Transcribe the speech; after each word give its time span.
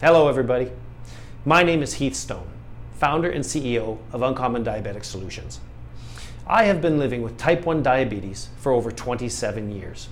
Hello, 0.00 0.28
everybody. 0.28 0.70
My 1.44 1.64
name 1.64 1.82
is 1.82 1.94
Heath 1.94 2.14
Stone, 2.14 2.46
founder 3.00 3.28
and 3.28 3.44
CEO 3.44 3.98
of 4.12 4.22
Uncommon 4.22 4.62
Diabetic 4.62 5.04
Solutions. 5.04 5.58
I 6.46 6.66
have 6.66 6.80
been 6.80 7.00
living 7.00 7.20
with 7.20 7.36
type 7.36 7.66
1 7.66 7.82
diabetes 7.82 8.48
for 8.58 8.70
over 8.70 8.92
27 8.92 9.72
years, 9.72 10.08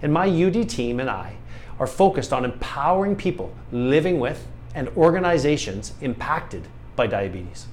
and 0.00 0.12
my 0.12 0.28
UD 0.28 0.68
team 0.68 1.00
and 1.00 1.10
I 1.10 1.38
are 1.80 1.88
focused 1.88 2.32
on 2.32 2.44
empowering 2.44 3.16
people 3.16 3.52
living 3.72 4.20
with 4.20 4.46
and 4.76 4.90
organizations 4.90 5.92
impacted 6.00 6.68
by 6.94 7.08
diabetes. 7.08 7.66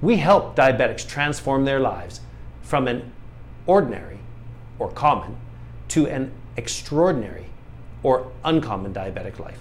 We 0.00 0.16
help 0.16 0.56
diabetics 0.56 1.08
transform 1.08 1.64
their 1.64 1.78
lives 1.78 2.22
from 2.60 2.88
an 2.88 3.12
ordinary 3.66 4.18
or 4.80 4.90
common 4.90 5.36
to 5.90 6.08
an 6.08 6.32
extraordinary 6.56 7.46
or 8.02 8.32
uncommon 8.44 8.92
diabetic 8.92 9.38
life. 9.38 9.60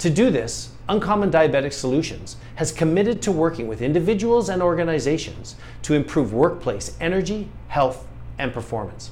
To 0.00 0.10
do 0.10 0.30
this, 0.30 0.70
Uncommon 0.88 1.30
Diabetic 1.30 1.72
Solutions 1.72 2.36
has 2.56 2.70
committed 2.70 3.22
to 3.22 3.32
working 3.32 3.66
with 3.66 3.80
individuals 3.80 4.48
and 4.48 4.62
organizations 4.62 5.56
to 5.82 5.94
improve 5.94 6.34
workplace 6.34 6.96
energy, 7.00 7.48
health, 7.68 8.06
and 8.38 8.52
performance. 8.52 9.10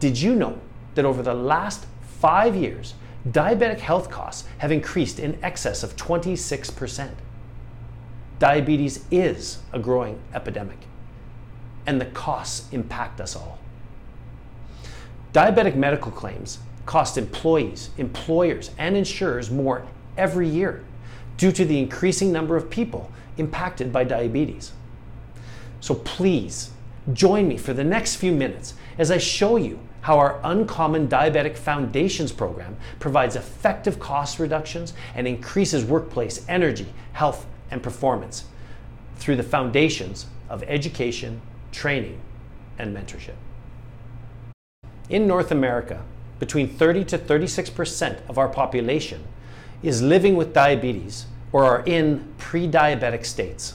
Did 0.00 0.20
you 0.20 0.34
know 0.34 0.60
that 0.94 1.04
over 1.04 1.22
the 1.22 1.34
last 1.34 1.86
five 2.20 2.54
years, 2.54 2.94
diabetic 3.28 3.78
health 3.78 4.10
costs 4.10 4.46
have 4.58 4.70
increased 4.70 5.18
in 5.18 5.42
excess 5.42 5.82
of 5.82 5.96
26%? 5.96 7.10
Diabetes 8.38 9.04
is 9.10 9.58
a 9.72 9.78
growing 9.78 10.20
epidemic, 10.34 10.78
and 11.86 12.00
the 12.00 12.06
costs 12.06 12.68
impact 12.72 13.20
us 13.20 13.34
all. 13.34 13.58
Diabetic 15.32 15.74
medical 15.74 16.12
claims 16.12 16.58
cost 16.86 17.16
employees, 17.16 17.90
employers, 17.98 18.70
and 18.78 18.96
insurers 18.96 19.50
more 19.50 19.86
every 20.16 20.48
year 20.48 20.84
due 21.36 21.52
to 21.52 21.64
the 21.64 21.78
increasing 21.78 22.32
number 22.32 22.56
of 22.56 22.70
people 22.70 23.10
impacted 23.36 23.92
by 23.92 24.04
diabetes. 24.04 24.72
So 25.80 25.94
please 25.94 26.70
join 27.12 27.48
me 27.48 27.56
for 27.56 27.72
the 27.72 27.84
next 27.84 28.16
few 28.16 28.32
minutes 28.32 28.74
as 28.98 29.10
I 29.10 29.18
show 29.18 29.56
you 29.56 29.80
how 30.02 30.18
our 30.18 30.40
Uncommon 30.42 31.08
Diabetic 31.08 31.56
Foundations 31.56 32.32
program 32.32 32.76
provides 32.98 33.36
effective 33.36 33.98
cost 33.98 34.38
reductions 34.38 34.94
and 35.14 35.26
increases 35.26 35.84
workplace 35.84 36.44
energy, 36.48 36.92
health, 37.12 37.46
and 37.70 37.82
performance 37.82 38.44
through 39.16 39.36
the 39.36 39.42
foundations 39.42 40.26
of 40.48 40.62
education, 40.64 41.40
training, 41.70 42.20
and 42.78 42.96
mentorship. 42.96 43.34
In 45.08 45.26
North 45.26 45.50
America, 45.50 46.02
between 46.42 46.66
30 46.66 47.04
to 47.04 47.18
36% 47.18 48.18
of 48.28 48.36
our 48.36 48.48
population 48.48 49.22
is 49.80 50.02
living 50.02 50.34
with 50.34 50.52
diabetes 50.52 51.26
or 51.52 51.64
are 51.64 51.84
in 51.86 52.34
pre 52.36 52.66
diabetic 52.66 53.24
states. 53.24 53.74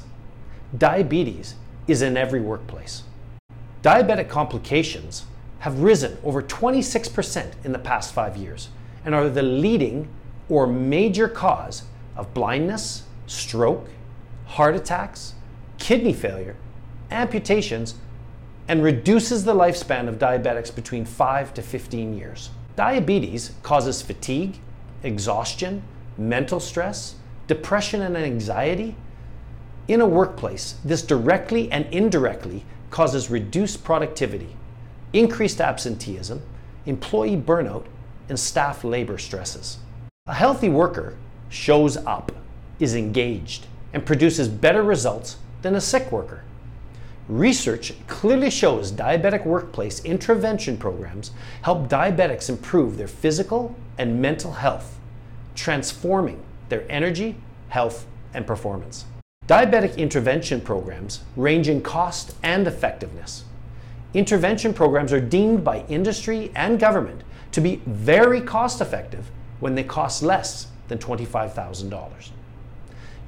Diabetes 0.77 1.55
is 1.87 2.01
in 2.01 2.17
every 2.17 2.41
workplace. 2.41 3.03
Diabetic 3.83 4.27
complications 4.27 5.27
have 5.59 5.79
risen 5.79 6.17
over 6.25 6.41
26% 6.41 7.53
in 7.63 7.71
the 7.71 7.79
past 7.79 8.13
five 8.13 8.35
years 8.35 8.67
and 9.05 9.15
are 9.15 9.29
the 9.29 9.41
leading 9.41 10.09
or 10.49 10.67
major 10.67 11.29
cause 11.29 11.83
of 12.17 12.33
blindness, 12.33 13.03
stroke, 13.27 13.87
heart 14.45 14.75
attacks, 14.75 15.35
kidney 15.77 16.11
failure, 16.11 16.57
amputations, 17.11 17.95
and 18.67 18.83
reduces 18.83 19.45
the 19.45 19.55
lifespan 19.55 20.09
of 20.09 20.19
diabetics 20.19 20.75
between 20.75 21.05
5 21.05 21.53
to 21.53 21.61
15 21.61 22.17
years. 22.17 22.49
Diabetes 22.77 23.53
causes 23.63 24.03
fatigue, 24.03 24.59
exhaustion, 25.01 25.81
mental 26.15 26.59
stress, 26.59 27.15
depression, 27.47 28.03
and 28.03 28.15
anxiety. 28.15 28.95
In 29.87 29.99
a 29.99 30.05
workplace, 30.05 30.75
this 30.85 31.01
directly 31.01 31.71
and 31.71 31.87
indirectly 31.87 32.65
causes 32.91 33.31
reduced 33.31 33.83
productivity, 33.83 34.55
increased 35.11 35.59
absenteeism, 35.59 36.43
employee 36.85 37.35
burnout, 37.35 37.85
and 38.29 38.39
staff 38.39 38.83
labor 38.83 39.17
stresses. 39.17 39.79
A 40.27 40.35
healthy 40.35 40.69
worker 40.69 41.17
shows 41.49 41.97
up, 41.97 42.31
is 42.79 42.93
engaged, 42.93 43.65
and 43.91 44.05
produces 44.05 44.47
better 44.47 44.83
results 44.83 45.37
than 45.63 45.73
a 45.73 45.81
sick 45.81 46.11
worker. 46.11 46.43
Research 47.29 47.91
clearly 48.07 48.49
shows 48.49 48.89
diabetic 48.89 49.45
workplace 49.45 50.03
intervention 50.05 50.77
programs 50.77 51.31
help 51.61 51.89
diabetics 51.89 52.47
improve 52.47 52.95
their 52.95 53.07
physical 53.07 53.75
and 53.97 54.21
mental 54.21 54.53
health, 54.53 54.97
transforming 55.53 56.41
their 56.69 56.89
energy, 56.89 57.35
health, 57.67 58.05
and 58.33 58.47
performance. 58.47 59.03
Diabetic 59.45 59.97
intervention 59.97 60.61
programs 60.61 61.21
range 61.35 61.67
in 61.67 61.81
cost 61.81 62.33
and 62.43 62.65
effectiveness. 62.65 63.43
Intervention 64.13 64.73
programs 64.73 65.11
are 65.11 65.19
deemed 65.19 65.65
by 65.65 65.85
industry 65.89 66.49
and 66.55 66.79
government 66.79 67.23
to 67.51 67.59
be 67.59 67.81
very 67.85 68.39
cost 68.39 68.79
effective 68.79 69.29
when 69.59 69.75
they 69.75 69.83
cost 69.83 70.23
less 70.23 70.67
than 70.87 70.97
$25,000. 70.97 72.29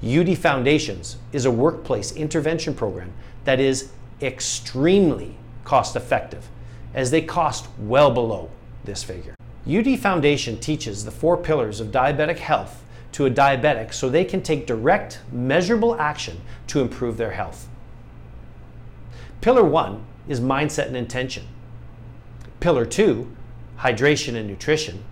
UD 0.03 0.37
Foundations 0.37 1.17
is 1.33 1.43
a 1.43 1.51
workplace 1.51 2.13
intervention 2.13 2.73
program 2.73 3.11
that 3.43 3.59
is 3.59 3.91
extremely 4.21 5.35
cost 5.65 5.95
effective, 5.95 6.47
as 6.93 7.11
they 7.11 7.21
cost 7.21 7.67
well 7.77 8.09
below 8.09 8.49
this 8.85 9.03
figure. 9.03 9.35
UD 9.69 9.99
Foundation 9.99 10.57
teaches 10.57 11.03
the 11.03 11.11
four 11.11 11.35
pillars 11.35 11.81
of 11.81 11.89
diabetic 11.89 12.38
health 12.38 12.81
to 13.11 13.25
a 13.25 13.31
diabetic 13.31 13.93
so 13.93 14.07
they 14.07 14.23
can 14.23 14.41
take 14.41 14.65
direct, 14.65 15.19
measurable 15.33 15.95
action 15.99 16.39
to 16.67 16.79
improve 16.79 17.17
their 17.17 17.31
health. 17.31 17.67
Pillar 19.41 19.63
one 19.63 20.05
is 20.29 20.39
mindset 20.39 20.88
and 20.88 20.95
intention. 20.97 21.45
Pillar 22.61 22.85
two, 22.85 23.35
hydration 23.79 24.35
and 24.35 24.47
nutrition. 24.47 25.03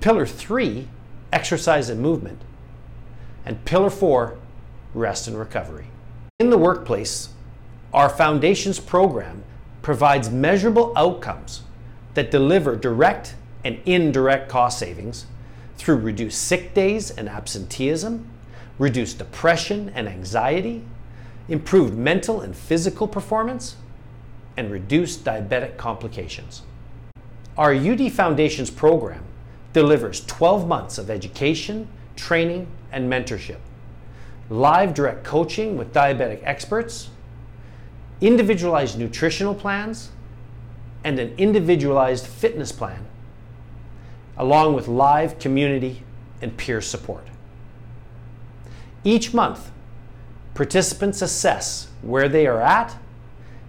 Pillar 0.00 0.26
three, 0.26 0.88
exercise 1.32 1.90
and 1.90 2.00
movement 2.00 2.40
and 3.44 3.64
pillar 3.64 3.90
four, 3.90 4.38
rest 4.94 5.28
and 5.28 5.38
recovery. 5.38 5.86
In 6.38 6.50
the 6.50 6.58
workplace, 6.58 7.28
our 7.92 8.08
Foundations 8.08 8.80
program 8.80 9.44
provides 9.82 10.30
measurable 10.30 10.92
outcomes 10.96 11.62
that 12.14 12.30
deliver 12.30 12.74
direct 12.76 13.34
and 13.64 13.78
indirect 13.84 14.48
cost 14.48 14.78
savings 14.78 15.26
through 15.76 15.96
reduced 15.96 16.42
sick 16.42 16.74
days 16.74 17.10
and 17.10 17.28
absenteeism, 17.28 18.28
reduced 18.78 19.18
depression 19.18 19.90
and 19.94 20.08
anxiety, 20.08 20.82
improved 21.48 21.96
mental 21.96 22.40
and 22.40 22.56
physical 22.56 23.06
performance, 23.06 23.76
and 24.56 24.70
reduced 24.70 25.24
diabetic 25.24 25.76
complications. 25.76 26.62
Our 27.56 27.74
UD 27.74 28.10
Foundations 28.12 28.70
program 28.70 29.24
delivers 29.72 30.24
12 30.26 30.66
months 30.66 30.98
of 30.98 31.10
education, 31.10 31.88
training, 32.16 32.66
and 32.92 33.10
mentorship, 33.10 33.58
live 34.48 34.94
direct 34.94 35.24
coaching 35.24 35.76
with 35.76 35.92
diabetic 35.92 36.40
experts, 36.44 37.10
individualized 38.20 38.98
nutritional 38.98 39.54
plans, 39.54 40.10
and 41.02 41.18
an 41.18 41.34
individualized 41.36 42.26
fitness 42.26 42.72
plan, 42.72 43.06
along 44.36 44.74
with 44.74 44.88
live 44.88 45.38
community 45.38 46.02
and 46.40 46.56
peer 46.56 46.80
support. 46.80 47.26
Each 49.02 49.34
month, 49.34 49.70
participants 50.54 51.20
assess 51.20 51.88
where 52.00 52.28
they 52.28 52.46
are 52.46 52.60
at, 52.60 52.96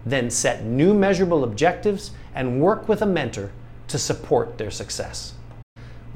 then 0.06 0.30
set 0.30 0.64
new 0.64 0.94
measurable 0.94 1.44
objectives 1.44 2.12
and 2.34 2.62
work 2.62 2.88
with 2.88 3.02
a 3.02 3.06
mentor 3.06 3.52
to 3.88 3.98
support 3.98 4.58
their 4.58 4.72
success. 4.72 5.34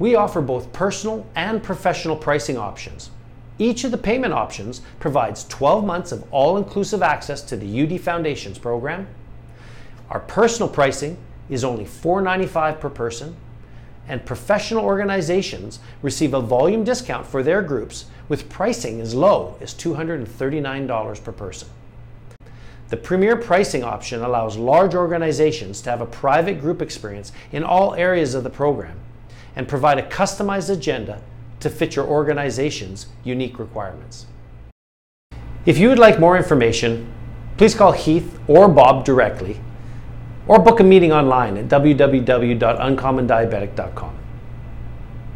We 0.00 0.14
offer 0.14 0.40
both 0.40 0.72
personal 0.72 1.26
and 1.34 1.62
professional 1.62 2.16
pricing 2.16 2.56
options. 2.56 3.10
Each 3.58 3.84
of 3.84 3.90
the 3.90 3.98
payment 3.98 4.32
options 4.32 4.80
provides 4.98 5.44
12 5.44 5.84
months 5.84 6.10
of 6.10 6.24
all 6.32 6.56
inclusive 6.56 7.02
access 7.02 7.42
to 7.42 7.56
the 7.56 7.82
UD 7.82 8.00
Foundations 8.00 8.58
program. 8.58 9.06
Our 10.08 10.20
personal 10.20 10.70
pricing 10.70 11.18
is 11.50 11.64
only 11.64 11.84
$4.95 11.84 12.80
per 12.80 12.88
person, 12.88 13.36
and 14.08 14.24
professional 14.24 14.86
organizations 14.86 15.80
receive 16.00 16.32
a 16.32 16.40
volume 16.40 16.82
discount 16.82 17.26
for 17.26 17.42
their 17.42 17.60
groups 17.60 18.06
with 18.30 18.48
pricing 18.48 19.02
as 19.02 19.14
low 19.14 19.58
as 19.60 19.74
$239 19.74 21.22
per 21.22 21.32
person. 21.32 21.68
The 22.88 22.96
Premier 22.96 23.36
pricing 23.36 23.84
option 23.84 24.22
allows 24.22 24.56
large 24.56 24.94
organizations 24.94 25.82
to 25.82 25.90
have 25.90 26.00
a 26.00 26.06
private 26.06 26.58
group 26.58 26.80
experience 26.80 27.32
in 27.52 27.62
all 27.62 27.94
areas 27.94 28.34
of 28.34 28.44
the 28.44 28.50
program 28.50 28.98
and 29.56 29.68
provide 29.68 29.98
a 29.98 30.08
customized 30.08 30.70
agenda 30.70 31.20
to 31.60 31.70
fit 31.70 31.96
your 31.96 32.06
organization's 32.06 33.06
unique 33.24 33.58
requirements. 33.58 34.26
If 35.66 35.76
you 35.78 35.90
would 35.90 35.98
like 35.98 36.18
more 36.18 36.36
information, 36.36 37.12
please 37.56 37.74
call 37.74 37.92
Heath 37.92 38.38
or 38.48 38.68
Bob 38.68 39.04
directly 39.04 39.60
or 40.46 40.58
book 40.58 40.80
a 40.80 40.84
meeting 40.84 41.12
online 41.12 41.58
at 41.58 41.68
www.uncommondiabetic.com. 41.68 44.18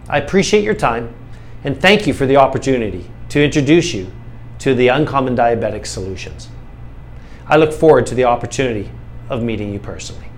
I 0.09 0.19
appreciate 0.19 0.65
your 0.65 0.75
time 0.75 1.15
and 1.63 1.81
thank 1.81 2.07
you 2.07 2.15
for 2.15 2.27
the 2.27 2.37
opportunity 2.37 3.11
to 3.29 3.43
introduce 3.43 3.93
you 3.93 4.11
to 4.61 4.75
the 4.75 4.89
Uncommon 4.89 5.37
Diabetic 5.37 5.87
Solutions. 5.87 6.49
I 7.47 7.57
look 7.57 7.73
forward 7.73 8.07
to 8.07 8.15
the 8.15 8.25
opportunity 8.25 8.91
of 9.29 9.43
meeting 9.43 9.73
you 9.73 9.79
personally. 9.79 10.29